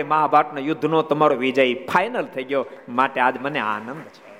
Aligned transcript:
મહાભારતના 0.00 0.60
યુદ્ધનો 0.60 1.02
તમારો 1.02 1.36
વિજય 1.36 1.74
ફાઇનલ 1.74 2.24
થઈ 2.24 2.44
ગયો. 2.44 2.66
માટે 2.88 3.20
આજ 3.20 3.38
મને 3.40 3.58
આનંદ 3.58 4.04
છે. 4.04 4.32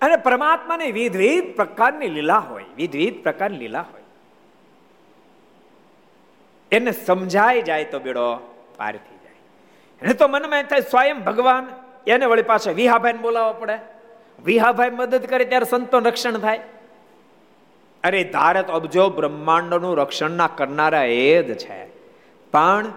અને 0.00 0.16
પરમાત્માની 0.16 0.92
વિધવિધ 0.92 1.56
પ્રકારની 1.56 2.08
લીલા 2.08 2.38
હોય 2.38 2.64
વિધવિધ 2.76 3.22
પ્રકારની 3.22 3.58
લીલા 3.58 3.80
હોય. 3.80 4.02
એને 6.72 6.92
સમજાઈ 6.92 7.62
જાય 7.62 7.84
તો 7.84 7.98
બેડો 7.98 8.36
પાર 8.76 8.96
થઈ 8.96 9.16
જાય. 9.16 9.34
એને 10.02 10.14
તો 10.14 10.28
મનમાં 10.28 10.62
થાય 10.62 10.80
સ્વયં 10.80 11.24
ભગવાન, 11.24 11.66
એને 12.06 12.26
વળી 12.26 12.42
પાછા 12.42 12.70
વિહાભાઈ 12.70 13.12
બોલાવવો 13.12 13.52
પડે. 13.52 13.78
વિહાભાઈ 14.44 14.90
મદદ 14.90 15.26
કરે 15.26 15.44
ત્યારે 15.44 15.64
સંતો 15.64 15.98
રક્ષણ 15.98 16.38
થાય. 16.38 16.60
અરે 18.04 18.24
ધારત 18.24 18.70
અબજો 18.70 19.08
બ્રહ્માંડનું 19.08 19.96
રક્ષણના 19.96 20.46
કરનારા 20.46 21.04
એ 21.04 21.42
જ 21.42 21.58
છે. 21.58 21.86
પણ 22.50 22.92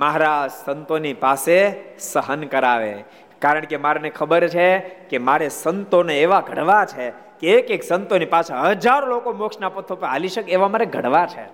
મહારાજ 0.00 0.50
સંતોની 0.64 1.12
પાસે 1.14 1.74
સહન 1.98 2.44
કરાવે. 2.44 3.04
કારણ 3.38 3.60
કે 3.60 3.76
મારે 3.76 4.10
ખબર 4.10 4.48
છે 4.48 4.78
કે 4.78 5.18
મારે 5.18 5.48
સંતોને 5.48 6.20
એવા 6.20 6.40
ઘડવા 6.40 6.84
છે 6.84 7.10
કે 7.10 7.50
એક 7.50 7.70
એક 7.70 7.82
સંતોની 7.82 8.24
પાસે 8.24 8.54
હજારો 8.54 9.06
લોકો 9.06 9.32
મોક્ષના 9.32 9.68
પથ્થો 9.68 9.96
પર 9.96 10.06
હાલી 10.06 10.28
શકે 10.28 10.52
એવા 10.52 10.68
મારે 10.68 10.86
ઘડવા 10.86 11.26
છે. 11.26 11.44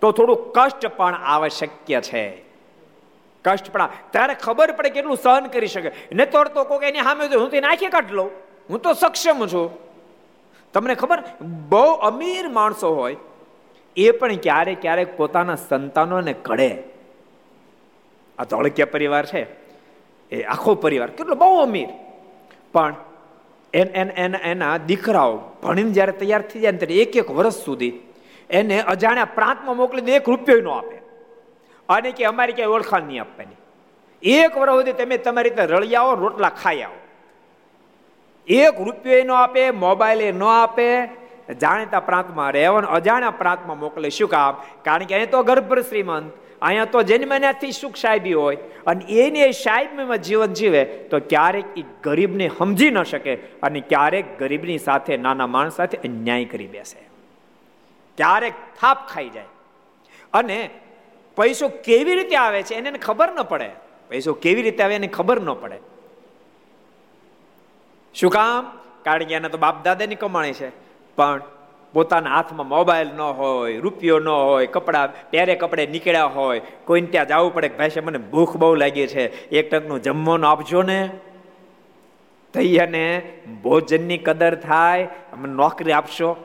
તો 0.00 0.12
થોડું 0.12 0.52
કષ્ટ 0.52 0.86
પણ 0.86 1.14
આવશ્યક 1.14 2.02
છે. 2.02 2.42
કષ્ટ 3.44 3.70
પણ 3.70 3.88
ત્યારે 4.10 4.34
ખબર 4.34 4.72
પડે 4.72 4.90
કેટલું 4.90 5.16
સહન 5.16 5.46
કરી 5.46 5.66
શકે. 5.66 5.90
ને 6.12 6.26
તો 6.26 6.44
તો 6.44 6.64
કોક 6.64 6.82
એની 6.82 7.02
સામે 7.02 7.26
હું 7.26 7.50
તો 7.50 7.60
નાખી 7.60 7.86
કાઢ 7.86 8.12
લઉં. 8.12 8.30
હું 8.70 8.82
તો 8.82 8.92
સક્ષમ 8.92 9.46
છું. 9.46 9.70
તમને 10.72 10.94
ખબર? 10.94 11.22
બહુ 11.42 11.92
અમીર 11.92 12.48
માણસો 12.48 12.94
હોય. 12.94 13.16
એ 13.96 14.10
પણ 14.10 14.36
ક્યારેક 14.36 14.80
ક્યારેક 14.80 15.16
પોતાના 15.16 15.54
સંતાનોને 15.54 16.32
ઘડે. 16.32 16.97
આ 18.38 18.44
ધોળકિયા 18.44 18.86
પરિવાર 18.92 19.26
છે. 19.26 19.46
એ 20.30 20.42
આખો 20.42 20.74
પરિવાર, 20.74 21.08
કેટલો, 21.08 21.34
બહુ 21.34 21.60
અમીર. 21.60 21.88
પણ 22.72 22.94
એન 23.74 23.88
એન 23.88 24.10
એન, 24.10 24.34
એના 24.34 24.76
દીકરાઓ 24.76 25.36
ભણીને 25.36 25.90
જ્યારે 25.90 26.12
તૈયાર 26.12 26.42
થઈ 26.42 26.60
જાય 26.60 26.72
ને 26.72 26.78
ત્યારે 26.78 26.94
એક 26.94 27.16
એક 27.16 27.30
વર્ષ 27.30 27.54
સુધી 27.54 27.92
એને 28.50 28.80
અજાણ્યા 28.80 29.24
પ્રાંતમાં 29.24 29.76
મોકલી 29.76 30.00
દે 30.00 30.12
એક 30.12 30.28
રૂપિયો 30.28 30.60
ન 30.60 30.68
આપે. 30.68 30.96
અને 31.88 32.10
કે 32.10 32.24
અમારી 32.24 32.52
ક્યાંય 32.52 32.72
ઓળખાણ 32.72 33.02
નહીં 33.02 33.20
આપવાની. 33.20 33.56
એક 34.22 34.58
વર્ષ 34.58 34.72
સુધી 34.72 34.92
તમે 34.92 35.16
તમારી 35.16 35.50
રીતે 35.50 35.66
રળી 35.66 35.94
આવો, 35.94 36.14
રોટલા 36.14 36.48
ખાઈ 36.48 36.82
આવો. 36.82 36.98
એક 38.46 38.80
રૂપિયો 38.80 39.24
ન 39.24 39.30
આપે, 39.30 39.70
મોબાઈલ 39.70 40.34
ન 40.34 40.42
આપે, 40.42 41.04
જાણીતા 41.60 42.00
પ્રાંતમાં 42.00 42.52
રહેવાનું, 42.52 42.90
અજાણ્યા 42.90 43.30
પ્રાંતમાં 43.30 43.78
મોકલે, 43.78 44.10
શું 44.10 44.28
કામ? 44.28 44.62
કારણ 44.84 45.04
કે 45.04 45.14
અહીં 45.14 45.30
તો 45.30 45.42
ગર્ભ 45.42 45.78
શ્રીમંત 45.78 46.32
અહીંયા 46.62 46.84
તો 46.84 47.02
જન્મનાથી 47.02 47.72
સુખ 47.72 47.96
સાહેબી 47.96 48.32
હોય 48.32 48.56
અને 48.86 49.04
એની 49.04 49.52
સાહેબમાં 49.52 50.18
જીવન 50.18 50.52
જીવે 50.52 50.84
તો 50.84 51.20
ક્યારેક 51.20 51.78
એ 51.78 51.84
ગરીબને 52.02 52.50
સમજી 52.58 52.90
ન 52.90 53.02
શકે 53.02 53.34
અને 53.34 53.80
ક્યારેક 53.80 54.38
ગરીબની 54.38 54.78
સાથે 54.78 55.16
નાના 55.16 55.46
માણસ 55.46 55.72
સાથે 55.72 55.98
અન્યાય 55.98 56.44
કરી 56.44 56.66
બેસે. 56.66 57.08
ક્યારેક 58.16 58.52
થાપ 58.80 59.08
ખાઈ 59.08 59.28
જાય. 59.28 59.44
અને 60.32 60.70
પૈસો 61.36 61.68
કેવી 61.68 62.14
રીતે 62.14 62.36
આવે 62.36 62.62
છે 62.62 62.74
એને 62.74 62.90
ખબર 62.90 63.32
ન 63.32 63.42
પડે. 63.42 63.70
પૈસો 64.08 64.32
કેવી 64.32 64.62
રીતે 64.62 64.82
આવે 64.82 64.94
એને 64.94 65.06
ખબર 65.06 65.40
ન 65.40 65.52
પડે. 65.52 65.78
શું 68.14 68.30
કામ? 68.30 68.78
કારણ 69.04 69.24
કે 69.24 69.34
એને 69.34 69.48
તો 69.48 69.58
બાપ 69.58 69.84
દાદાની 69.84 70.14
કમાણી 70.14 70.52
છે. 70.52 70.68
પણ 71.16 71.42
પોતાના 71.92 72.30
હાથમાં 72.30 72.68
મોબાઈલ 72.68 73.08
ન 73.08 73.20
હોય, 73.20 73.78
રૂપિયો 73.78 74.18
ન 74.18 74.28
હોય, 74.28 74.66
કપડાં 74.66 75.30
પહેરે 75.30 75.54
કપડે 75.54 75.86
નીકળ્યા 75.86 76.24
હોય, 76.24 76.60
કોઈને 76.84 77.06
ત્યાં 77.06 77.26
જવું 77.26 77.54
પડે 77.54 77.68
ભાઈ 77.68 77.88
સાહેબ, 77.88 78.06
મને 78.06 78.18
ભૂખ 78.18 78.56
બહુ 78.56 78.74
લાગી 78.74 79.06
છે. 79.06 79.48
એક 79.48 79.70
ટકનું 79.70 80.02
જમવાનું 80.02 80.50
આપજો 80.50 80.82
ને. 80.82 81.10
તૈયાને 82.54 83.22
ભોજનની 83.62 84.18
કદર 84.18 84.54
થાય, 84.54 85.04
અમને 85.04 85.54
નોકરી 85.54 85.92
આપશો. 85.92 86.36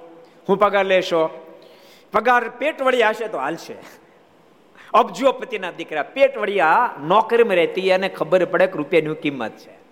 હું 0.50 0.60
પગાર 0.60 0.86
લેશો. 0.86 1.30
પગાર 2.14 2.50
પેટ 2.50 2.82
વળી 2.82 3.02
હશે 3.02 3.28
તો 3.28 3.38
હાલશે. 3.38 3.76
અબજોપતિના 4.94 5.72
દીકરા 5.72 6.04
પેટ 6.04 6.38
વળિયા 6.38 6.90
નોકરીમાં 7.04 7.56
રહેતી 7.56 7.92
અને 7.92 8.10
ખબર 8.10 8.46
પડે 8.46 8.68
કે 8.68 8.74
રૂપિયાની 8.74 9.16
કિંમત 9.16 9.52
છે. 9.52 9.83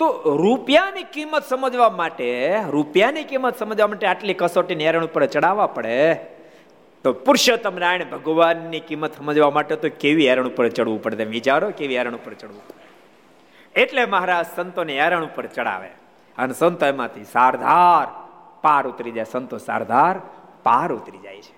તો 0.00 0.08
રૂપિયાની 0.36 1.02
કિંમત 1.02 1.44
સમજવા 1.44 1.90
માટે, 1.90 2.28
રૂપિયાની 2.68 3.24
કિંમત 3.24 3.58
સમજવા 3.58 3.86
માટે 3.86 4.06
આટલી 4.06 4.34
કસોટી 4.34 4.74
નેરણ 4.74 5.04
ઉપર 5.04 5.26
ચડાવવા 5.26 5.66
પડે. 5.66 6.14
તો 7.04 7.12
પુરુષોત્તમ 7.12 7.76
નારાયણ 7.76 8.04
ભગવાનની 8.04 8.80
કિંમત 8.80 9.16
સમજવા 9.16 9.50
માટે 9.50 9.76
તો 9.76 9.88
કેવી 10.00 10.28
હેરણ 10.28 10.48
ઉપર 10.48 10.68
ચડવું 10.68 11.02
પડે? 11.02 11.24
વિચારો 11.24 11.70
કેવી 11.70 11.96
હેરણ 11.96 12.14
ઉપર 12.14 12.34
ચડવું 12.34 12.62
એટલે 13.76 14.06
મહારાજ 14.06 14.46
સંતોને 14.56 14.94
હેરણ 15.00 15.24
ઉપર 15.24 15.46
ચડાવે. 15.46 15.90
અને 16.38 16.52
સંતો 16.54 16.86
એમાંથી 16.86 17.24
સારધાર 17.24 18.06
પાર 18.62 18.86
ઉતરી 18.86 19.10
જાય. 19.10 19.24
સંતો 19.24 19.58
સારધાર 19.58 20.16
પાર 20.62 20.92
ઉતરી 20.92 21.18
જાય 21.18 21.42
છે. 21.46 21.54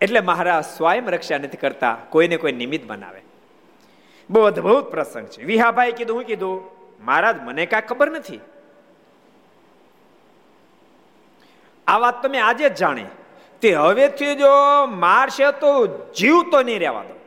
એટલે 0.00 0.20
મહારાજ 0.20 0.64
સ્વયં 0.64 1.06
રક્ષા 1.06 1.38
નથી 1.38 1.56
કરતા, 1.56 1.96
કોઈને 2.10 2.36
કોઈ 2.36 2.52
નિમિત્ત 2.52 2.86
બનાવે. 2.86 3.27
બહુ 4.30 4.42
અદભુત 4.42 4.84
પ્રસંગ 4.84 5.26
છે. 5.26 5.44
વિહાભાઈ 5.44 5.92
કીધું, 5.92 6.16
હું 6.16 6.24
કીધું, 6.24 6.62
મહારાજ, 7.04 7.42
મને 7.42 7.66
કાંઈ 7.66 7.82
ખબર 7.82 8.10
નથી. 8.10 8.40
આ 11.86 11.98
વાત 11.98 12.22
તમે 12.22 12.38
આજે 12.38 12.68
જ 12.68 12.74
જાણી. 12.74 13.04
તે 13.60 13.74
હવેથી 13.74 14.34
જો 14.34 14.50
મારશે 14.86 15.52
તો 15.52 15.86
જીવ 16.16 16.50
તો 16.50 16.62
નહીં 16.62 16.78
રહેવા 16.78 17.02
દો. 17.02 17.18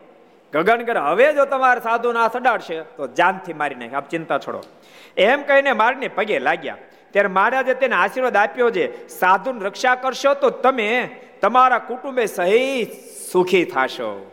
ગગનગર, 0.54 0.98
હવે 0.98 1.34
જો 1.34 1.46
તમારે 1.46 1.82
સાધુ 1.82 2.12
ના 2.12 2.28
સડાડશે, 2.28 2.82
તો 2.82 3.08
જાનથી 3.08 3.54
મારી 3.54 3.76
નાખે. 3.76 3.96
આપ 3.96 4.10
ચિંતા 4.10 4.38
છોડો. 4.38 4.64
એમ 5.18 5.42
કહીને 5.42 5.74
મારને 5.74 6.08
પગે 6.08 6.40
લાગ્યા. 6.40 6.78
ત્યારે 7.12 7.28
મહારાજે 7.28 7.74
તેને 7.74 7.96
આશીર્વાદ 7.96 8.38
આપ્યો 8.38 8.72
છે, 8.72 9.08
સાધુની 9.08 9.60
રક્ષા 9.60 9.96
કરશો 9.96 10.34
તો 10.34 10.50
તમે 10.50 11.10
તમારા 11.42 11.78
કુટુંબે 11.78 12.26
સહી 12.26 12.84
સુખી 13.32 13.66
થશો. 13.66 14.31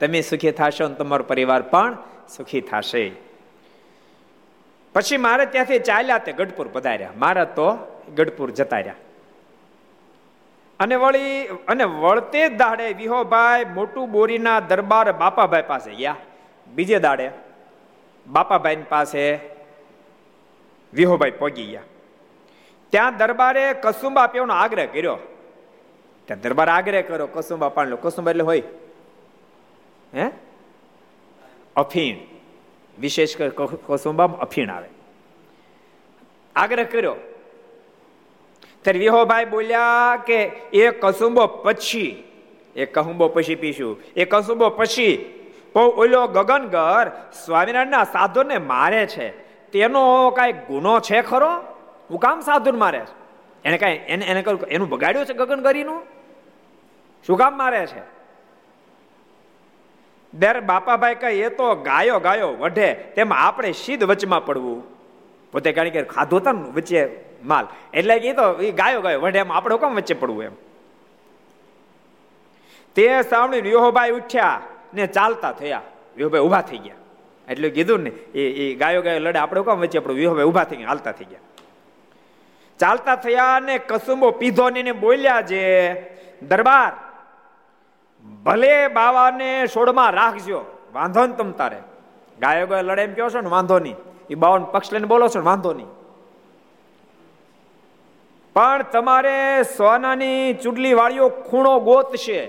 તમે 0.00 0.20
સુખી 0.20 0.50
થશો 0.50 0.84
અને 0.84 0.94
તમારો 0.94 1.24
પરિવાર 1.24 1.62
પણ 1.62 1.96
સુખી 2.36 2.60
થશે. 2.60 3.12
પછી 4.94 5.16
મારે 5.16 5.46
ત્યાંથી 5.46 5.78
ચાલ્યા 5.78 6.18
તે 6.18 6.32
ગઢપુર 6.32 6.68
પધાર્યા. 6.72 7.10
મારા 7.16 7.44
તો 7.44 7.78
ગઢપુર 8.16 8.50
જતા 8.50 8.76
રહ્યા. 8.76 8.94
અને 10.80 10.94
વળી, 10.94 11.46
અને 11.68 11.84
વળતે 11.84 12.48
દાડે 12.48 12.92
વિહોભાઈ 12.92 13.64
મોટું 13.64 14.10
બોરીના 14.10 14.60
દરબાર 14.60 15.12
બાપાભાઈ 15.12 15.62
પાસે 15.66 15.94
ગયા. 15.94 16.16
બીજે 16.74 16.98
દાડે 16.98 17.30
બાપાભાઈ 18.26 18.76
પાસે 18.88 19.40
વિહોભાઈ 20.92 21.30
પહોંચી 21.30 21.64
ગયા. 21.64 21.82
ત્યાં 22.90 23.16
દરબારે 23.16 23.74
કસુંબા 23.74 24.26
પીવાનો 24.26 24.54
આગ્રહ 24.54 24.86
કર્યો. 24.86 25.18
ત્યાં 26.24 26.40
દરબાર 26.40 26.68
આગ્રહ 26.68 27.00
કર્યો, 27.00 27.26
કસુંબા 27.26 27.68
પાણી 27.68 27.96
કસુંબા 28.02 28.30
એટલે 28.30 28.44
હોય. 28.44 28.62
હે? 30.14 30.30
અફીણ. 31.76 32.16
વિશેષ 33.00 33.36
કસુંબામાં 33.88 34.38
અફીણ 34.38 34.70
આવે. 34.70 34.88
આગ્રહ 36.56 36.82
કર્યો. 36.82 37.16
ત્યારે 38.82 38.98
વિહોભાઈ 38.98 39.44
બોલ્યા 39.44 40.16
કે 40.26 40.44
એ 40.72 40.90
કસુંબો 40.90 41.46
પછી, 41.46 42.24
એ 42.76 42.86
કહુંબો 42.86 43.28
પછી 43.28 43.54
પીશું. 43.54 43.96
એ 44.16 44.24
કસુંબો 44.24 44.70
પછી 44.70 45.40
ઓલો 45.74 46.26
ગગનગર 46.26 47.10
સ્વામિનારાયણના 47.44 48.04
સાધુને 48.04 48.58
મારે 48.58 49.06
છે. 49.06 49.30
તેનો 49.70 50.30
કાંઈ 50.30 50.52
ગુનો 50.52 51.00
છે 51.00 51.22
ખરો? 51.22 51.50
હું 52.10 52.20
કામ 52.20 52.40
સાધુને 52.40 52.78
મારે 52.78 53.02
એને 53.64 53.78
કાંઈ, 53.78 54.00
એને 54.06 54.24
એને 54.24 54.44
એનું 54.68 54.88
બગાડ્યું 54.88 55.26
છે 55.26 55.34
ગગનગરીનું? 55.34 56.02
શું 57.26 57.38
કામ 57.38 57.58
મારે 57.58 57.86
છે? 57.86 58.13
દર 60.34 60.60
બાપાભાઈ 60.60 61.14
કહે, 61.14 61.32
એ 61.32 61.48
તો 61.48 61.74
ગાયો 61.74 62.18
ગાયો, 62.18 62.48
વઢે. 62.48 62.94
તેમાં 62.94 63.38
આપણે 63.38 63.72
સીધ 63.72 64.04
વચમાં 64.04 64.46
પડવું. 64.46 64.82
પોતે 65.52 65.72
કારણ 65.72 65.88
કે 65.88 66.02
ખાધો 66.02 66.36
હતા 66.36 66.52
ને 66.52 66.62
વચ્ચે 66.62 67.08
માલ. 67.44 67.66
એટલે 67.94 68.14
એ 68.14 68.32
તો 68.32 68.52
એ 68.52 68.70
ગાયો 68.70 69.00
ગાયો, 69.00 69.20
વઢે, 69.20 69.38
એમ 69.38 69.52
આપણે 69.52 69.76
કોમ 69.76 69.94
વચ્ચે 69.94 70.14
પડવું 70.14 70.44
એમ. 70.44 70.52
તે 72.94 73.22
સાંભળીને 73.22 73.68
યોહોભાઈ 73.68 74.10
ઉઠ્યા 74.10 74.60
ને 74.94 75.06
ચાલતા 75.06 75.52
થયા. 75.52 75.82
યોહોભાઈ 76.18 76.40
ઊભા 76.40 76.60
થઈ 76.60 76.78
ગયા. 76.78 76.94
એટલે 77.48 77.70
કીધું 77.70 78.00
ને, 78.00 78.10
એ 78.10 78.40
એ 78.40 78.74
ગાયો 78.74 79.02
ગાયો 79.02 79.18
લડે, 79.18 79.38
આપણે 79.38 79.60
કોમ 79.60 79.78
વચ્ચે 79.78 79.98
પડવું. 79.98 80.20
યોહોભાઈ 80.20 80.44
ઊભા 80.44 80.64
થઈ 80.64 80.76
ગયા 80.76 80.88
હાલતા 80.88 81.12
થઈ 81.12 81.24
ગયા. 81.24 81.38
ચાલતા 82.78 83.16
થયા 83.16 83.60
ને 83.60 83.78
કસુંબો 83.78 84.30
પીધો 84.30 84.70
ને 84.70 84.92
બોલ્યા 84.92 85.40
જે, 85.40 85.94
દરબાર 86.42 86.92
ભલે 88.24 88.88
બાવાને 88.88 89.66
સોળમાં 89.66 90.10
રાખજો, 90.12 90.60
વાંધો 90.92 91.26
ને 91.26 91.34
તમ 91.34 91.50
તારે. 91.52 91.80
ગાયો 92.40 92.66
ગાય 92.66 92.82
લડે 92.82 93.02
એમ 93.02 93.14
કહો 93.14 93.28
છો 93.28 93.40
ને, 93.40 93.48
વાંધો 93.48 93.78
નહીં. 93.78 93.96
એ 94.30 94.34
બાવન 94.34 94.64
પક્ષ 94.64 94.92
લઈને 94.92 95.06
બોલો 95.06 95.28
છો 95.28 95.38
ને, 95.38 95.46
વાંધો 95.46 95.72
નહીં. 95.72 95.90
પણ 98.56 98.82
તમારે 98.92 99.62
સોનાની 99.76 100.54
ચૂડલી 100.54 100.94
વાળીઓ 100.94 101.28
ખૂણો 101.28 101.80
ગોતશે. 101.80 102.40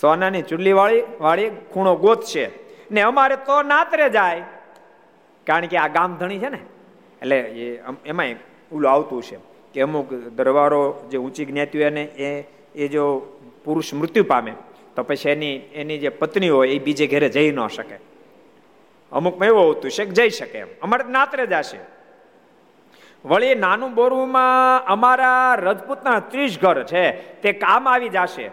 સોનાની 0.00 0.42
ચૂડલી 0.42 0.72
વાળી 0.72 1.02
વાળી 1.20 1.50
ખૂણો 1.72 1.96
ગોત 1.96 2.24
છે 2.24 2.44
ને 2.90 3.00
અમારે 3.00 3.36
તો 3.46 3.62
નાતરે 3.62 4.08
જાય. 4.10 4.42
કારણ 5.46 5.66
કે 5.66 5.76
આ 5.76 5.88
ગામ 5.88 6.16
ધણી 6.16 6.38
છે 6.38 6.48
ને, 6.48 6.60
એટલે 7.22 7.38
એ 7.38 7.66
એમાં 8.06 8.34
ઓલું 8.72 8.90
આવતું 8.92 9.22
છે. 9.22 9.38
કે 9.74 9.82
અમુક 9.82 10.12
દરબારો 10.36 10.82
જે 11.10 11.18
ઊંચી 11.18 11.46
જ્ઞાતિ 11.46 11.82
હોય 11.82 11.90
ને, 11.90 12.04
એ 12.26 12.28
એ 12.74 12.88
જો 12.88 13.04
પુરુષ 13.68 13.94
મૃત્યુ 13.94 14.24
પામે. 14.24 14.52
તો 14.96 15.02
પછી 15.02 15.30
એની 15.30 15.56
એની 15.80 15.98
જે 15.98 16.10
પત્ની 16.20 16.48
હોય, 16.48 16.68
એ 16.68 16.78
બીજે 16.78 17.06
ઘરે 17.06 17.28
જઈ 17.28 17.50
ન 17.52 17.60
શકે. 17.66 17.96
અમુકમાં 19.12 19.48
એવું 19.48 19.62
હોતું 19.66 19.90
છે 19.90 20.04
કે 20.04 20.10
જઈ 20.10 20.30
શકે 20.30 20.58
એમ. 20.58 20.70
અમારે 20.82 21.04
નાતરે 21.08 21.46
જશે 21.46 21.80
વળી 23.24 23.54
નાનું 23.54 23.94
બોરુમાં 23.94 24.84
અમારા 24.86 25.54
રજપૂતના 25.58 26.18
ત્રીસ 26.32 26.58
ઘર 26.62 26.82
છે, 26.82 27.04
તે 27.42 27.52
કામ 27.52 27.88
આવી 27.88 28.08
જશે. 28.08 28.46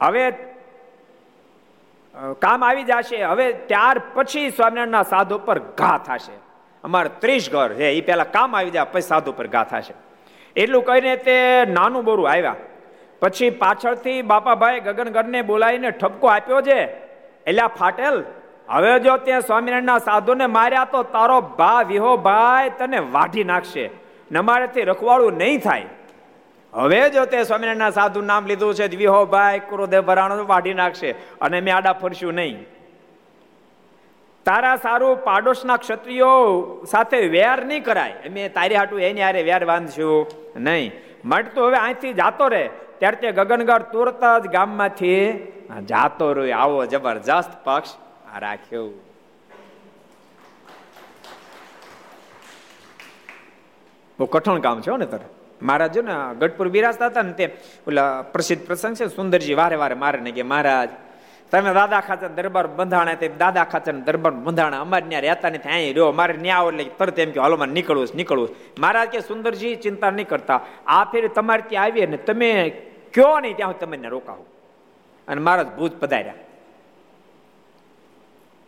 હવે 0.00 0.24
કામ 2.42 2.64
આવી 2.64 2.82
જશે. 2.82 3.18
હવે 3.24 3.46
ત્યાર 3.70 4.00
પછી 4.14 4.50
સ્વામિનારાયણના 4.50 5.02
સાધુ 5.02 5.38
પર 5.38 5.58
ઘા 5.78 5.98
થશે. 6.06 6.36
અમારે 6.84 7.10
ત્રીસ 7.18 7.50
ઘર 7.52 7.70
છે, 7.74 7.90
એ 7.90 8.00
પહેલા 8.00 8.24
કામ 8.36 8.56
આવી 8.56 8.70
જાય, 8.70 8.92
પછી 8.92 9.10
સાધુ 9.10 9.32
પર 9.32 9.46
ઘા 9.46 9.64
થશે. 9.64 9.94
એટલું 10.56 10.82
કહીને 10.84 11.16
તે 11.16 11.36
નાનું 11.68 12.04
બોરું 12.04 12.30
આવ્યા. 12.30 12.56
પછી 13.20 13.50
પાછળથી 13.50 14.22
બાપાભાઈ 14.22 14.80
ગગનગઢને 14.80 15.42
બોલાવીને 15.42 15.90
ઠપકો 15.90 16.26
આપ્યો 16.26 16.60
છે. 16.60 16.80
એટલે 17.46 17.66
ફાટેલ, 17.78 18.16
હવે 18.68 19.00
જો 19.00 19.16
ત્યાં 19.16 19.40
સ્વામિનારાયણના 19.40 19.98
સાધુને 19.98 20.46
માર્યા 20.46 20.84
તો 20.84 21.02
તારો 21.02 21.40
ભા 21.40 21.82
વિહો 21.82 22.16
ભાઈ 22.16 22.70
તને 22.78 22.98
વાઢી 22.98 23.44
નાખશે. 23.44 23.90
ને 24.32 24.40
મારેથી 24.40 24.84
રખવાડું 24.84 25.34
નહીં 25.38 25.60
થાય. 25.60 25.88
હવે 26.72 27.10
જો 27.10 27.24
તે 27.24 27.42
સ્વામિનારાયણના 27.42 27.90
સાધુ 27.90 28.22
નામ 28.22 28.46
લીધું 28.46 28.74
છે 28.74 28.96
વિહો 28.96 29.26
ભાઈ 29.26 29.58
ક્રોધે 29.58 30.00
ભરાણો 30.00 30.46
વાઢી 30.46 30.74
નાખશે 30.74 31.10
અને 31.40 31.60
મેં 31.60 31.76
આડા 31.76 31.92
ફરશું 31.92 32.34
નહીં. 32.34 32.66
તારા 34.46 34.76
સારું 34.76 35.24
પાડોશના 35.24 35.76
ક્ષત્રિયો 35.76 36.84
સાથે 36.84 37.28
વેર 37.28 37.64
નહીં 37.64 37.84
કરાય. 37.84 38.14
મેં 38.30 38.52
તારી 38.52 38.74
હાટું 38.74 39.00
એની 39.00 39.22
હારે 39.22 39.42
વેર 39.42 39.64
બાંધશું 39.64 40.26
નહીં. 40.56 40.92
મટ 41.24 41.54
તો 41.54 41.68
હવે 41.68 41.76
અહીંથી 41.76 42.12
જાતો 42.12 42.48
રહે. 42.48 42.70
ત્યારે 42.98 43.16
તે 43.16 43.32
ગગનગઢ 43.32 43.82
તોરતા 43.82 44.38
જ 44.38 44.46
ગામમાંથી 44.46 45.22
જાતો 45.88 46.32
રહ્યો 46.32 46.58
આવો 46.58 46.86
જબરજસ્ત 46.86 47.52
પક્ષ 47.64 47.96
રાખ્યો. 48.38 48.88
બહુ 54.18 54.26
કઠણ 54.26 54.60
કામ 54.60 54.80
છે 54.80 54.96
ને 54.96 55.06
તારે. 55.06 55.26
મહારાજ 55.62 55.92
જો 55.92 56.02
ને 56.02 56.14
ગઢપુર 56.38 56.68
બિરાજતા 56.68 57.06
હતા 57.06 57.22
ને 57.22 57.32
તે. 57.32 57.46
ઓલા 57.88 58.22
પ્રસિદ્ધ 58.22 58.66
પ્રસંગ 58.66 58.94
છે, 58.96 59.06
સુંદરજી 59.06 59.54
વારે 59.54 59.76
વારે 59.76 59.94
મારે 59.94 60.20
ને 60.20 60.32
કે 60.32 60.42
મહારાજ 60.42 60.88
તમે 61.50 61.74
દાદા 61.74 62.00
ખાચર 62.00 62.28
દરબાર 62.28 62.66
બંધાણા 62.66 63.14
તે 63.14 63.28
દાદા 63.28 63.64
ખાચર 63.64 63.92
દરબાર 63.92 64.32
બંધાણા 64.32 64.80
અમારે 64.80 65.08
ત્યાં 65.08 65.22
રહેતા 65.22 65.48
નથી, 65.48 65.68
અહીં 65.68 65.90
રહ્યો, 65.90 66.12
મારે 66.12 66.34
ન્યા 66.34 66.56
આવો 66.56 66.70
એટલે 66.70 66.84
તરત 66.84 67.18
એમ 67.18 67.30
કે 67.30 67.40
હાલો, 67.40 67.56
મારે 67.56 67.72
નીકળવું 67.72 68.08
નીકળવું 68.14 68.48
મહારાજ 68.78 69.08
કે, 69.08 69.20
સુંદરજી, 69.20 69.76
ચિંતા 69.76 70.10
નહીં 70.10 70.28
કરતા. 70.28 70.60
આ 70.86 71.04
ફેર 71.04 71.28
તમારે 71.28 71.62
ત્યાં 71.68 71.84
આવીએ 71.84 72.06
ને 72.06 72.16
તમે 72.16 72.70
કયો 73.14 73.40
નહીં, 73.40 73.56
ત્યાં 73.56 73.78
તમને 73.78 74.08
રોકાવ. 74.08 74.36
અને 75.28 75.40
મહારાજ 75.40 75.66
ભૂત 75.66 76.00
પધાર્યા. 76.00 76.34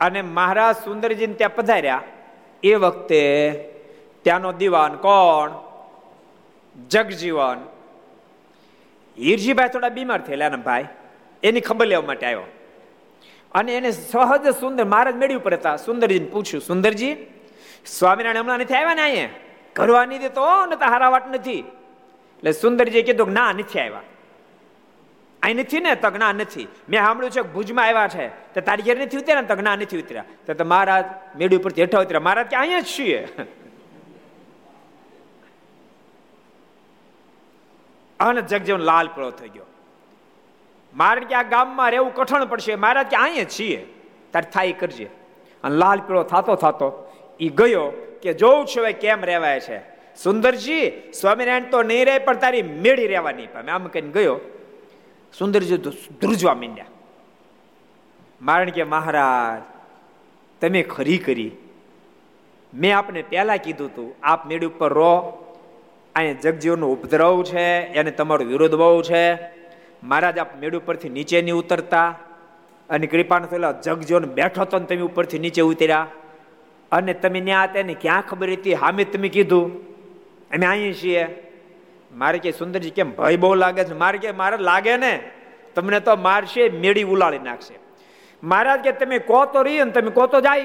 અને 0.01 0.23
મહારાજ 0.23 0.77
સુંદરજીને 0.77 1.35
ત્યાં 1.35 1.55
પધાર્યા. 1.55 2.03
એ 2.63 2.75
વખતે 2.75 3.51
ત્યાંનો 4.23 4.53
દીવાન 4.53 4.95
કોણ? 4.95 5.51
જગજીવન. 6.89 7.57
હીરજીભાઈ 9.19 9.69
થોડા 9.69 9.89
બીમાર 9.89 10.21
થયેલા 10.21 10.49
ને 10.49 10.57
ભાઈ. 10.57 10.85
એની 11.43 11.61
ખબર 11.61 11.87
લેવા 11.87 12.03
માટે 12.03 12.27
આવ્યો. 12.27 12.43
અને 13.59 13.77
એને 13.77 13.91
સહજ 13.91 14.49
સુંદર 14.61 14.85
મહારાજ 14.85 15.17
મેળવી 15.17 15.37
પર 15.37 15.55
હતા 15.55 15.77
સુંદરજીને 15.77 16.27
પૂછ્યું, 16.27 16.63
સુંદરજી, 16.63 17.17
સ્વામિનારાયણ 17.87 18.43
હમણાં 18.43 18.59
નથી 18.59 18.75
આવ્યા 18.75 18.95
ને 18.95 19.03
અહીંયા? 19.03 19.29
કરવા 19.73 20.05
નહીં 20.05 20.21
દેતો 20.21 20.67
ને 20.67 20.77
તો 20.77 20.85
હારાવાટ 20.85 21.35
નથી. 21.35 21.59
એટલે 22.39 22.53
સુંદરજીએ 22.53 23.03
કીધું 23.03 23.33
ના, 23.33 23.53
નથી 23.53 23.81
આવ્યા. 23.81 24.07
અહીં 25.43 25.57
નથી 25.57 25.81
ને? 25.81 25.95
તગના 25.95 26.33
નથી. 26.33 26.69
મેં 26.89 27.05
સાંભળ્યું 27.05 27.33
છે 27.33 27.43
ભુજમાં 27.43 27.87
આવ્યા 27.87 28.09
છે. 28.09 28.29
તો 28.55 28.61
તારી 28.61 28.83
ઘેર 28.83 28.97
નથી 29.03 29.17
ઉતર્યા 29.17 29.41
ને? 29.41 29.47
તગના 29.47 29.77
નથી 29.77 30.03
ઉતર્યા. 30.03 30.53
તો 30.53 30.65
મહારાજ 30.65 31.05
મેળી 31.37 31.57
ઉપરથી 31.57 31.81
હેઠા 31.81 32.01
ઉતર્યા. 32.01 32.21
મહારાજ 32.21 32.47
કે, 32.47 32.57
અહીંયા 32.57 32.81
જ 32.81 32.87
છીએ. 32.99 33.21
અને 38.21 38.43
જગજીવન 38.43 38.81
લાલ 38.81 39.09
પડો 39.15 39.31
થઈ 39.31 39.49
ગયો. 39.49 39.68
મારે 40.95 41.21
કે 41.21 41.35
આ 41.35 41.43
ગામમાં 41.43 41.91
રહેવું 41.91 42.15
કઠણ 42.15 42.45
પડશે. 42.45 42.75
મારા 42.75 43.03
કે 43.03 43.17
અહીંયા 43.17 43.45
છીએ. 43.45 43.87
તારે 44.33 44.51
થાય 44.51 44.73
કરજે. 44.73 45.11
અને 45.65 45.77
લાલ 45.77 45.99
પીળો 45.99 46.23
થતો 46.23 46.55
થતો 46.55 47.13
એ 47.41 47.49
ગયો 47.49 47.89
કે 48.23 48.33
જોઉં 48.33 48.67
છું 48.67 48.93
કેમ 48.93 49.25
રહેવાય 49.25 49.61
છે? 49.61 49.99
સુંદરજી, 50.17 50.91
સ્વામિનારાયણ 51.21 51.71
તો 51.71 51.83
નહીં 51.83 52.07
રહે, 52.07 52.19
પણ 52.19 52.37
તારી 52.37 52.63
મેળી 52.63 53.07
રહેવાની 53.07 53.47
પામે 53.47 53.71
આમ 53.71 53.87
કહીને 53.87 54.09
ગયો. 54.09 54.41
સુંદરજી 55.39 55.77
ધ્રુજવા 56.21 56.55
માંડ્યા. 56.55 56.85
મારણ 58.43 58.71
કે, 58.71 58.83
મહારાજ, 58.83 59.63
તમે 60.61 60.83
ખરી 60.83 61.19
કરી. 61.19 61.51
મેં 62.75 62.99
આપને 62.99 63.23
પહેલા 63.23 63.57
કીધું 63.57 63.87
હતું 63.87 64.15
આપ 64.23 64.47
મેળ 64.47 64.65
ઉપર 64.65 64.93
રો 64.93 65.45
અહીંયા 66.15 66.33
જગજીવનો 66.33 66.89
ઉપદ્રવ 66.89 67.43
છે, 67.43 67.93
એને 67.93 68.11
તમારો 68.11 68.45
વિરોધ 68.45 68.75
બહુ 68.75 69.03
છે. 69.03 69.58
મહારાજ 70.03 70.39
આપ 70.39 70.57
મેળ 70.57 70.77
ઉપરથી 70.77 71.09
નીચે 71.09 71.43
નહીં 71.43 71.55
ઉતરતા 71.55 72.15
અને 72.91 73.07
કૃપાનો 73.07 73.47
થયેલા 73.47 73.73
જગજીવન 73.73 74.25
બેઠો 74.25 74.61
હતો 74.61 74.79
ને 74.79 74.87
તમે 74.87 75.01
ઉપરથી 75.01 75.39
નીચે 75.39 75.63
ઉતર્યા. 75.63 76.07
અને 76.93 77.15
તમે 77.15 77.41
ત્યાં 77.41 77.65
હતા 77.65 77.83
ને 77.83 77.95
ક્યાં 77.95 78.23
ખબર 78.23 78.53
હતી? 78.53 78.75
હામે 78.75 79.05
તમે 79.05 79.29
કીધું. 79.29 79.89
અમે 80.51 80.67
અહીં 80.67 80.95
છીએ. 80.95 81.27
મારે 82.13 82.39
કે 82.39 82.53
સુંદરજી 82.53 82.91
કેમ 82.91 83.17
ભય 83.17 83.37
બહુ 83.37 83.55
લાગે 83.55 83.85
છે? 83.85 83.95
મારે 83.95 84.19
કે 84.19 84.33
મારે 84.33 84.57
લાગે 84.57 84.97
ને? 84.97 85.31
તમને 85.75 86.01
તો 86.01 86.17
મારશે, 86.17 86.69
મેળી 86.69 87.03
ઉલાળી 87.03 87.39
નાખશે. 87.39 87.75
મહારાજ 88.43 88.81
કે 88.81 88.93
તમે 88.93 89.19
કહો 89.19 89.45
તો 89.45 89.63
રહી 89.63 89.85
ને 89.85 89.91
તમે 89.91 90.11
કહો 90.11 90.27
તો 90.27 90.41
જાય. 90.41 90.65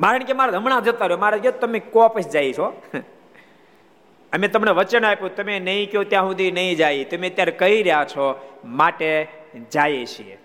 મારે 0.00 0.18
કે 0.18 0.32
મારે 0.32 0.56
હમણાં 0.56 0.82
જતા 0.82 1.06
રહ્યો. 1.06 1.18
મારે 1.18 1.38
કે 1.38 1.52
તમે 1.52 1.78
કો 1.78 2.08
પછી 2.08 2.22
જાય 2.22 2.52
છો? 2.52 2.82
અમે 4.32 4.48
તમને 4.48 4.70
વચન 4.70 5.04
આપ્યું, 5.04 5.36
તમે 5.36 5.60
નહીં 5.60 5.92
કહો 5.92 6.04
ત્યાં 6.04 6.24
સુધી 6.24 6.50
નહીં 6.50 6.76
જાય. 6.76 7.04
તમે 7.04 7.30
અત્યારે 7.30 7.52
કહી 7.52 7.82
રહ્યા 7.82 8.04
છો, 8.04 8.56
માટે 8.64 9.28
જઈએ 9.72 10.06
છીએ. 10.06 10.38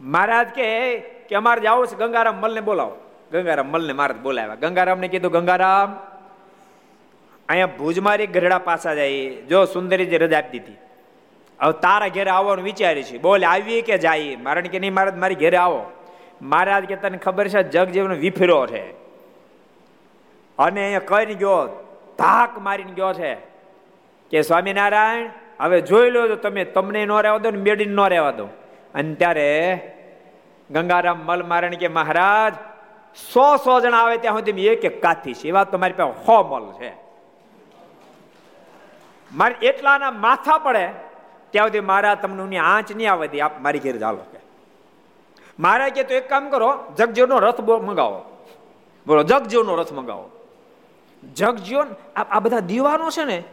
મહારાજ 0.00 0.48
કે 0.48 0.98
કે 0.98 1.34
અમારે 1.34 1.60
જવું 1.60 1.86
છે, 1.86 1.96
ગંગારામ 1.96 2.34
મલને 2.34 2.60
બોલાવો. 2.60 2.96
ગંગારામ 3.32 3.66
મલને 3.66 3.92
મહારાજ 3.92 4.16
બોલાવ્યા. 4.16 4.54
ગંગારામને 4.54 5.08
કીધું, 5.08 5.32
ગંગારામ, 5.32 5.92
અહીંયા 7.48 7.66
ભુજમારી 7.66 8.26
ગઢડા 8.26 8.58
પાછા 8.58 8.94
જાય. 8.94 9.28
જો 9.28 9.64
સુંદરીજી 9.64 10.18
રજા 10.18 10.38
આપી 10.38 10.58
દીધી. 10.58 10.76
હવે 11.60 11.72
તારા 11.72 12.08
ઘેરે 12.08 12.30
આવવાનું 12.30 12.64
વિચારી 12.64 13.02
છે. 13.02 13.18
બોલે, 13.18 13.46
આવીએ 13.46 13.82
કે 13.82 13.98
જાય 13.98 14.36
મારણ 14.36 14.60
કે, 14.60 14.78
નહીં 14.78 14.94
મહારાજ, 14.94 15.14
મારી 15.14 15.34
ઘેરે 15.34 15.56
આવો. 15.56 15.90
મહારાજ 16.42 16.84
કે, 16.84 16.96
તને 16.96 17.18
ખબર 17.18 17.48
છે 17.48 17.62
જગ 17.62 17.88
જીવન 17.88 18.12
વિફરો 18.12 18.66
છે. 18.66 18.90
અને 20.58 20.84
અહીંયા 20.84 21.24
કઈ 21.24 21.34
ગયો. 21.34 21.82
ધાક 22.18 22.58
મારીને 22.58 22.92
ગયો 22.92 23.12
છે 23.12 23.34
કે 24.30 24.42
સ્વામિનારાયણ, 24.42 25.30
હવે 25.60 25.80
જોઈ 25.80 26.10
લો 26.10 26.28
તો 26.28 26.36
તમે, 26.36 26.64
તમને 26.64 27.04
ન 27.04 27.12
રહેવા 27.12 27.38
દો 27.38 27.50
ને 27.50 27.58
મેડીને 27.58 27.94
ન 27.94 28.00
રહેવા 28.00 28.30
દો. 28.30 28.44
અને 28.94 29.14
ત્યારે 29.14 29.48
ગંગારામ 30.70 31.18
મલ 31.18 31.42
મારણ 31.42 31.70
કે 31.70 31.88
મહારાજ, 31.88 32.54
સો 33.32 33.56
સો 33.56 33.80
જણા 33.80 33.96
આવે 33.96 34.16
ત્યાં 34.16 34.34
સુધી 34.34 34.66
એક 34.66 34.84
એક 34.84 35.02
કાથી 35.02 35.34
છે. 35.34 35.48
એ 35.48 35.50
વાત 35.50 35.72
તો 35.72 35.78
પાસે 35.78 36.02
હો 36.02 36.42
મલ 36.42 36.72
છે. 36.72 36.92
મારે 39.34 39.54
એટલાના 39.54 40.10
માથા 40.10 40.58
પડે, 40.58 40.90
ત્યાં 41.50 41.66
સુધી 41.66 41.80
મારા 41.80 42.14
તમને 42.14 42.58
આંચ 42.58 42.92
નહીં 42.92 43.12
આવે 43.12 43.40
આપ 43.40 43.60
મારી 43.60 43.78
ઘેર 43.78 43.98
ચાલો 43.98 44.24
કે. 44.32 44.38
મારા 45.58 45.88
કે 45.88 46.02
તો 46.02 46.14
એક 46.14 46.28
કામ 46.28 46.50
કરો 46.50 46.84
જગજીવનો 46.98 47.38
રથ 47.38 47.60
મંગાવો. 47.60 48.48
બોલો 49.06 49.22
જગજીવનો 49.22 49.76
રથ 49.76 49.92
મંગાવો. 49.92 50.30
જગજીવન, 51.34 51.86
આ 52.16 52.40
બધા 52.40 52.60
દીવાનો 52.60 53.10
છે 53.10 53.24
ને, 53.24 53.44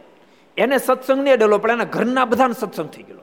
એને 0.56 0.78
સત્સંગ 0.78 1.22
નહીં 1.22 1.36
ડેલો 1.36 1.58
પણ 1.58 1.70
એના 1.70 1.84
ઘરના 1.84 2.24
બધાને 2.24 2.54
સત્સંગ 2.54 2.90
થઈ 2.90 3.02
ગયો 3.02 3.18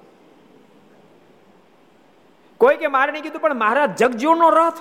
કોઈ 2.57 2.77
કે 2.77 2.87
મારે 2.87 3.11
નહીં 3.11 3.23
કીધું, 3.23 3.41
પણ 3.41 3.53
મહારાજ 3.53 4.03
જગજીવનો 4.03 4.49
રથ 4.49 4.79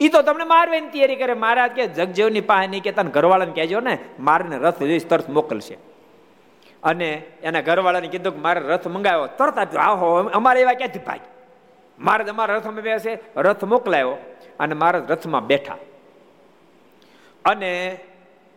એ 0.00 0.08
તો 0.08 0.22
તમને 0.22 0.44
મારવાની 0.44 0.88
તૈયારી 0.88 1.16
કરે. 1.16 1.34
મહારાજ 1.34 1.70
કે 1.70 1.86
જગજીવની 1.86 2.40
પાસે 2.40 2.66
નહીં 2.66 2.82
કેતા 2.82 3.02
ઘરવાળાને 3.02 3.52
કહેજો 3.52 3.80
ને, 3.80 3.98
મારને 4.20 4.58
રથ 4.58 4.78
જોઈશ 4.78 5.06
તરત 5.06 5.28
મોકલશે. 5.28 5.78
અને 6.82 7.22
એના 7.42 7.60
ઘરવાળાને 7.60 8.08
કીધું 8.08 8.34
કે, 8.34 8.40
મારે 8.40 8.60
રથ 8.60 8.86
મંગાવ્યો. 8.86 9.26
તરત 9.26 9.58
આપ્યો, 9.58 9.80
આહો, 9.80 10.22
અમારે 10.22 10.60
એવા 10.60 10.72
ક્યાંથી 10.72 10.98
ભાઈ 10.98 11.20
મારે 11.98 12.30
અમારા 12.30 12.54
રથમાં 12.54 12.74
બેસે, 12.74 13.18
રથ 13.36 13.64
મોકલાયો 13.64 14.16
અને 14.60 14.74
મારા 14.74 15.06
રથમાં 15.08 15.46
બેઠા. 15.46 15.76
અને 17.44 18.00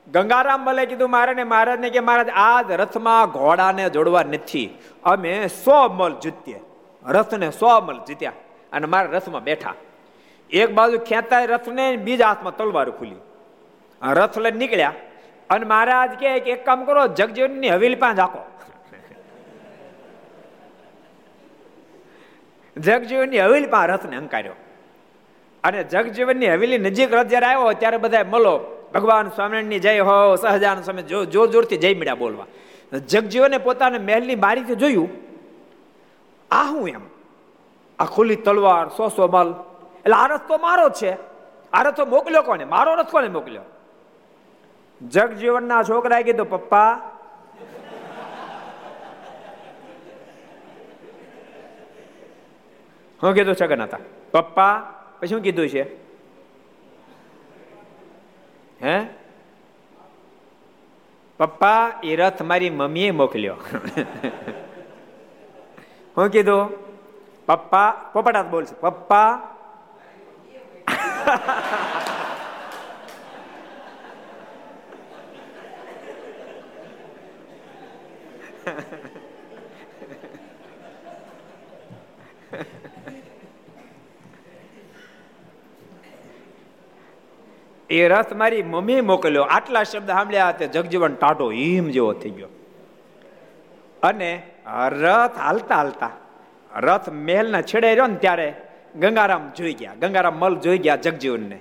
ગંગારામ 0.08 0.66
ભલે 0.66 0.86
કીધું 0.86 1.10
મારે 1.10 1.34
ને 1.34 1.44
મહારાજને 1.44 1.90
કે 1.90 2.00
મહારાજ, 2.00 2.30
આજ 2.36 2.72
રથમાં 2.72 3.32
ઘોડાને 3.32 3.90
જોડવા 3.90 4.24
નથી. 4.24 4.70
અમે 5.04 5.48
સો 5.48 5.80
મલ 5.90 6.14
જીતીએ 6.24 6.60
રથને 7.06 7.50
સો 7.52 7.82
મલ 7.82 8.00
જીત્યા 8.08 8.34
અને 8.72 8.86
મારા 8.88 9.18
રથમાં 9.18 9.44
બેઠા. 9.44 9.76
એક 10.52 10.70
બાજુ 10.74 11.00
ખેંચાય 11.00 11.46
રથને 11.46 11.86
બીજા 11.98 12.28
હાથમાં 12.28 12.56
તલવાર 12.58 12.90
ખુલી. 12.90 13.22
રથ 14.02 14.38
લઈને 14.38 14.58
નીકળ્યા 14.58 14.94
અને 15.50 15.66
મહારાજ 15.66 16.12
કે 16.20 16.28
એક 16.54 16.66
કામ 16.66 16.86
કરો, 16.86 17.08
જગજીવનની 17.08 17.70
હવેલી 17.70 17.96
પાંચ 17.96 18.20
આખો 18.20 18.44
જગજીવનની 22.78 23.40
હવેલી 23.40 23.68
પા 23.68 23.86
રથને 23.86 24.16
અંકાર્યો. 24.18 24.58
અને 25.64 25.84
જગજીવનની 25.84 26.50
હવેલી 26.54 26.78
નજીક 26.78 27.14
રથ 27.14 27.28
જયારે 27.28 27.46
આવ્યો, 27.46 27.74
ત્યારે 27.74 27.98
બધા 27.98 28.24
મલો 28.24 28.77
ભગવાન 28.98 29.30
સ્વામિનારાયણની 29.30 29.80
જય 29.80 30.00
હો 30.00 30.36
સહજાન 30.36 30.82
સ્વામી 30.82 31.04
જોર 31.04 31.48
જોરથી 31.48 31.78
જય 31.78 31.94
મીડા 31.96 32.16
બોલવા. 32.16 32.46
જગજીવને 33.00 33.58
પોતાને 33.58 33.98
મહેલની 33.98 34.36
બારીથી 34.36 34.76
જોયું. 34.76 35.10
આ 36.52 36.64
હું 36.64 36.90
એમ? 36.90 37.02
આ 38.00 38.06
ખુલ્લી 38.06 38.36
તલવાર 38.36 38.88
સો 38.88 39.08
સો 39.08 39.28
માલ 39.28 39.54
એટલે 40.00 40.14
આ 40.14 40.28
રસ્તો 40.28 40.58
મારો 40.58 40.90
છે. 40.90 41.12
આ 41.74 41.84
રસ્તો 41.84 42.06
મોકલ્યો 42.06 42.42
કોને? 42.42 42.66
મારો 42.66 42.96
રથ 42.96 43.10
કોને 43.10 43.28
મોકલ્યો? 43.28 43.62
જગજીવનના 45.02 45.84
છોકરાએ 45.84 46.24
કીધું, 46.24 46.50
પપ્પા, 46.50 46.94
હું 53.24 53.34
કીધું 53.34 53.56
છગન 53.62 53.82
હતા. 53.82 53.98
પપ્પા, 54.32 54.82
પછી 55.20 55.28
શું 55.28 55.42
કીધું 55.42 55.70
છે? 55.70 56.07
હે? 58.84 59.06
પપ્પા 61.38 61.92
એ 62.04 62.16
રથ 62.16 62.42
મારી 62.42 62.70
મમ્મીએ 62.70 63.12
મોકલ્યો. 63.12 63.56
હું 66.18 66.30
કીધું? 66.30 66.70
પપ્પા 67.46 67.92
પોપટાત 68.14 68.50
બોલશે. 68.50 68.76
પપ્પા. 68.80 69.42
એ 87.90 88.08
રથ 88.08 88.34
મારી 88.34 88.64
મમ્મી 88.64 89.02
મોકલ્યો. 89.02 89.44
આટલા 89.44 89.84
શબ્દ 89.84 90.08
સાંભળ્યા 90.08 90.52
તે 90.52 90.68
જગજીવન 90.68 91.16
ટાટો 91.16 91.52
હિમ 91.52 91.90
જેવો 91.90 92.14
થઈ 92.14 92.30
ગયો. 92.30 92.48
અને 94.04 94.44
રથ 94.90 95.38
હાલતા 95.38 95.76
હાલતા, 95.76 96.12
રથ 96.76 97.10
મહેલના 97.10 97.62
છેડે 97.62 97.88
રહ્યો 97.88 98.08
ને 98.08 98.16
ત્યારે 98.16 98.54
ગંગારામ 99.00 99.52
જોઈ 99.56 99.74
ગયા. 99.74 99.94
ગંગારામ 100.00 100.34
મલ 100.34 100.56
જોઈ 100.56 100.78
ગયા 100.78 100.96
જગજીવનને. 100.96 101.60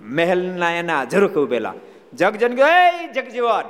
મહેલના 0.00 0.70
એના 0.70 1.04
ઝરૂખ 1.04 1.30
ઉભેલા. 1.30 1.74
જગજન 2.14 2.54
ગયો 2.54 2.66
એ 2.66 3.06
જગજીવન! 3.12 3.66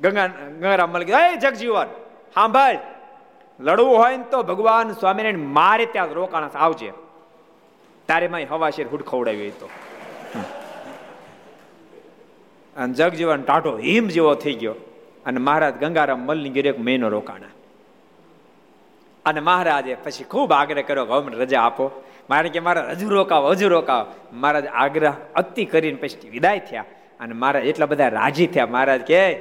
ગંગા, 0.00 0.26
ગંગારામ 0.26 0.90
મલ 0.90 1.02
ગયો 1.02 1.18
એ 1.32 1.36
જગજીવન, 1.36 1.86
સાંભળ. 2.34 2.78
લડવું 3.60 3.96
હોય 3.96 4.16
ને 4.16 4.24
તો 4.30 4.42
ભગવાન 4.42 4.92
સ્વામિનારાયણ 4.92 5.38
મારે 5.38 5.86
ત્યાં 5.86 6.08
રોકાણ 6.08 6.48
આવજે. 6.54 6.92
તારે 8.08 8.28
માય 8.28 8.44
હવાશેર 8.44 8.86
હુડખવડાવી 8.86 9.50
હુડ 9.50 9.50
ખવડાવી 9.50 9.50
તો. 9.50 9.68
અને 12.76 12.94
જગજીવન 12.94 13.42
ટાઢો 13.42 13.78
હિમ 13.78 14.08
જેવો 14.08 14.34
થઈ 14.34 14.54
ગયો. 14.54 14.74
અને 15.26 15.40
મહારાજ 15.40 15.74
ગંગારામ 15.74 16.20
મલની 16.20 16.48
ગીરે 16.48 16.68
એક 16.68 16.80
મહિનો 16.80 17.08
રોકાણા. 17.08 17.46
અને 19.24 19.40
મહારાજે 19.40 19.94
પછી 19.94 20.24
ખૂબ 20.24 20.52
આગ્રહ 20.52 20.82
કર્યો 20.82 21.04
કે 21.04 21.12
અમને 21.12 21.36
રજા 21.36 21.60
આપો. 21.60 22.04
મારે 22.30 22.48
કે 22.48 22.60
મારા 22.60 22.90
હજુ 22.90 23.08
રોકાવો 23.08 23.48
હજુ 23.48 23.68
રોકાવો. 23.68 24.06
મહારાજ 24.32 24.66
આગ્રહ 24.66 25.12
અતિ 25.34 25.64
કરીને 25.64 25.96
પછી 25.96 26.28
વિદાય 26.28 26.58
થયા. 26.58 26.84
અને 27.20 27.34
મહારાજ 27.34 27.66
એટલા 27.66 27.86
બધા 27.86 28.08
રાજી 28.08 28.46
થયા. 28.46 28.66
મહારાજ 28.66 29.00
કે 29.00 29.34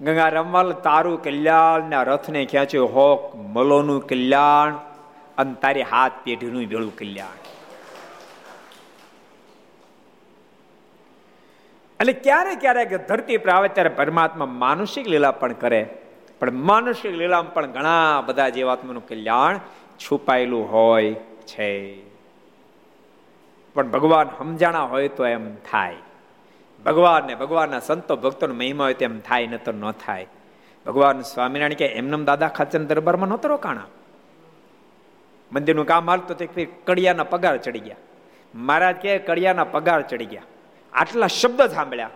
ગંગા 0.00 0.30
તારું 0.84 1.22
કલ્યાણ 1.22 1.90
ના 1.90 2.02
રથને 2.02 2.44
ખેંચ્યો 2.44 2.86
હોક 2.86 3.34
મલોનું 3.34 4.06
કલ્યાણ. 4.06 4.74
અને 5.38 5.54
તારી 5.62 5.82
હાથ 5.82 6.12
પેઢીનું 6.24 6.64
ભેળું 6.64 6.96
કલ્યાણ. 6.96 7.41
એટલે 12.02 12.12
ક્યારે 12.12 12.54
ક્યારેક 12.54 13.08
ધરતી 13.08 13.36
પર 13.36 13.50
આવે 13.50 13.68
ત્યારે 13.68 13.88
પરમાત્મા 13.88 14.46
માનુષિક 14.46 15.08
લીલા 15.08 15.32
પણ 15.32 15.52
કરે. 15.52 15.88
પણ 16.40 16.52
માનુષિક 16.52 17.14
લીલામાં 17.14 17.54
પણ 17.54 17.66
ઘણા 17.66 18.20
બધા 18.20 18.48
જીવાત્માનું 18.48 19.08
કલ્યાણ 19.08 19.58
છુપાયેલું 19.98 20.72
હોય 20.72 21.14
છે. 21.14 22.02
પણ 23.74 23.90
ભગવાન 23.90 24.28
સમજાણા 24.38 24.82
હોય 24.82 25.08
તો 25.08 25.26
એમ 25.26 25.54
થાય. 25.54 25.96
ભગવાન 26.86 27.24
ને 27.26 27.34
ભગવાનના 27.34 27.78
સંતો 27.78 28.16
ભક્તોનો 28.16 28.54
મહિમા 28.54 28.84
હોય 28.84 28.94
તેમ 28.94 29.20
થાય, 29.20 29.46
ન 29.46 29.56
તો 29.56 29.72
ન 29.72 29.90
થાય. 29.90 30.26
ભગવાન 30.86 31.20
સ્વામિનારાયણ 31.20 31.72
કે 31.72 31.86
એમનેમ 31.86 32.24
દાદા 32.24 32.48
ખાચર 32.48 32.78
દરબારમાં 32.78 33.28
નહોતો 33.28 33.48
રોકાણા. 33.48 33.86
મંદિરનું 35.52 35.86
કામ 35.86 36.10
હાલતું 36.10 36.36
તે 36.36 36.64
કડિયાના 36.64 37.24
પગાર 37.24 37.56
ચડી 37.56 37.78
ગયા. 37.78 37.96
મહારાજ 38.54 38.96
કે 38.96 39.18
કડિયાના 39.18 39.64
પગાર 39.64 40.02
ચડી 40.02 40.26
ગયા. 40.26 40.42
આટલા 40.92 41.26
શબ્દ 41.26 41.62
સાંભળ્યા. 41.62 42.10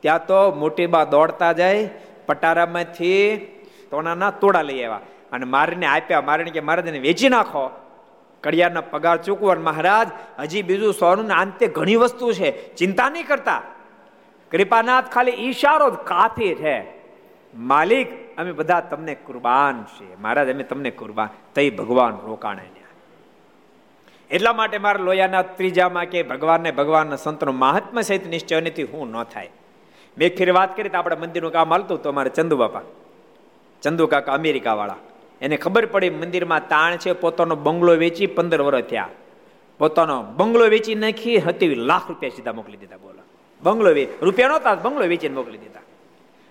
ત્યાં 0.00 0.26
તો 0.26 0.54
મોટી 0.54 0.86
બા 0.86 1.04
દોડતા 1.04 1.52
જાય, 1.52 1.90
પટારામાંથી 2.26 3.36
તોનાના 3.90 4.30
તોડા 4.30 4.62
લઈ 4.62 4.82
આવ્યા. 4.82 5.00
અને 5.32 5.44
મારીને 5.44 5.86
આપ્યા, 5.86 6.20
મારીને 6.20 6.50
કે 6.50 6.60
મહારાજને 6.60 6.98
વેચી 6.98 7.28
નાખો. 7.28 7.70
કડિયાના 8.42 8.80
પગાર 8.80 9.22
ચૂકવો 9.22 9.54
મહારાજ, 9.54 10.08
હજી 10.38 10.62
બીજું 10.62 10.94
સોનું 10.94 11.28
અંતે 11.28 11.66
ઘણી 11.66 11.96
વસ્તુ 11.96 12.32
છે, 12.32 12.74
ચિંતા 12.74 13.08
નહીં 13.08 13.26
કરતા. 13.26 13.62
કૃપાનાથ 14.50 15.10
ખાલી 15.10 15.30
ઈશારો 15.30 15.90
જ 15.90 15.94
કાફી 15.94 16.54
છે. 16.54 16.84
માલિક, 17.54 18.36
અમે 18.36 18.52
બધા 18.52 18.80
તમને 18.80 19.14
કુરબાન 19.14 19.84
છે 19.84 20.20
મહારાજ, 20.20 20.50
અમે 20.50 20.62
તમને 20.62 20.90
કુરબાન. 20.90 21.28
તઈ 21.54 21.70
ભગવાન 21.70 22.26
રોકાણે 22.26 22.83
એટલા 24.34 24.52
માટે 24.52 24.78
મારા 24.78 25.04
લોયાના 25.04 25.42
ત્રીજામાં 25.42 26.06
કે 26.06 26.22
ભગવાનને 26.22 26.70
ભગવાનના 26.70 27.16
સંતનો 27.16 27.52
મહાત્મા 27.52 28.00
સહિત 28.00 28.26
નિશ્ચય 28.26 28.60
નથી 28.60 28.82
હું 28.82 29.10
ન 29.10 29.22
થાય. 29.22 29.50
મેં 30.18 30.36
ફેર 30.36 30.52
વાત 30.52 30.76
કરી 30.76 30.88
તો 30.88 30.98
આપણે 30.98 31.16
મંદિરનું 31.16 31.52
કામ 31.52 31.72
હાલતું 31.72 32.02
તો 32.02 32.08
અમારે 32.08 32.30
ચંદુ 32.30 32.56
બાપા. 32.56 32.80
ચંદુ 33.82 34.06
કાકા 34.06 34.32
અમેરિકાવાળા. 34.32 34.96
એને 35.40 35.56
ખબર 35.56 35.86
પડી 35.86 36.10
મંદિરમાં 36.10 36.68
તાણ 36.68 36.96
છે, 36.96 37.12
પોતાનો 37.12 37.56
બંગલો 37.56 37.96
વેચી 37.96 38.26
પંદર 38.26 38.60
વર્ષ 38.60 38.84
થયા. 38.84 39.08
પોતાનો 39.78 40.22
બંગલો 40.22 40.68
વેચી 40.68 40.94
નાખી 40.94 41.38
હતી, 41.38 41.74
લાખ 41.74 42.08
રૂપિયા 42.08 42.30
સીધા 42.36 42.52
મોકલી 42.52 42.76
દીધા, 42.76 42.96
બોલો. 42.96 43.22
બંગલો 43.62 43.94
વે, 43.94 44.08
રૂપિયા 44.22 44.48
નહોતા, 44.48 44.74
બંગલો 44.74 45.06
વેચીને 45.06 45.34
મોકલી 45.34 45.58
દીધા. 45.58 45.80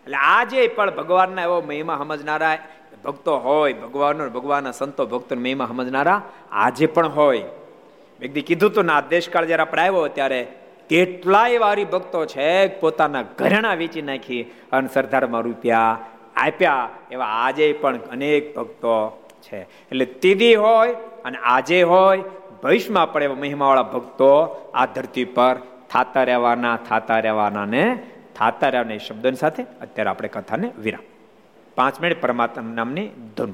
એટલે 0.03 0.17
આજે 0.17 0.67
પણ 0.67 0.91
ભગવાનના 0.91 1.41
એવો 1.41 1.61
મહિમા 1.61 1.97
સમજનારા 1.97 2.57
ભક્તો 3.05 3.37
હોય, 3.37 3.73
ભગવાનનો 3.73 4.29
ભગવાનના 4.29 4.71
સંતો 4.71 5.05
ભક્તો 5.05 5.35
મહિમા 5.35 5.65
સમજનારા 5.65 6.21
આજે 6.51 6.85
પણ 6.85 7.07
હોય. 7.07 7.43
એક 8.24 8.34
દી 8.34 8.42
કીધું 8.42 8.74
તું 8.74 8.86
ના 8.86 9.01
દેશકાળ 9.01 9.46
જયારે 9.46 9.63
આપણે 9.63 9.82
આવ્યો 9.82 10.08
ત્યારે 10.08 10.48
કેટલાય 10.89 11.58
વારી 11.58 11.86
ભક્તો 11.86 12.25
છે, 12.25 12.68
પોતાના 12.68 13.22
ઘરેણા 13.22 13.74
વેચી 13.74 14.01
નાખી 14.01 14.44
અને 14.72 14.89
સરદારમાં 14.94 15.42
રૂપિયા 15.42 16.00
આપ્યા. 16.36 16.89
એવા 17.12 17.25
આજે 17.25 17.74
પણ 17.74 17.98
અનેક 17.98 18.56
ભક્તો 18.56 19.27
છે. 19.42 19.62
એટલે 19.62 20.06
તીદી 20.06 20.56
હોય 20.56 20.94
અને 21.25 21.38
આજે 21.38 21.84
હોય, 21.84 22.24
ભવિષ્યમાં 22.63 23.13
પણ 23.13 23.24
એવા 23.24 23.36
મહિમાવાળા 23.36 23.84
ભક્તો 23.84 24.32
આ 24.75 24.86
ધરતી 24.86 25.25
પર 25.25 25.56
થાતા 25.92 26.24
રહેવાના 26.24 26.77
થાતા 26.89 27.20
રહેવાના 27.20 27.65
ને 27.65 28.03
થાતા 28.36 28.70
રહેવાના 28.70 28.98
શબ્દોની 28.98 29.36
સાથે 29.36 29.63
અત્યારે 29.63 30.10
આપણે 30.10 30.27
કથાને 30.27 30.72
વિરામ. 30.80 31.03
પાંચ 31.75 32.01
મિનિટ 32.01 32.22
પરમાત્મા 32.22 32.74
નામની 32.74 33.10
ધૂન. 33.38 33.53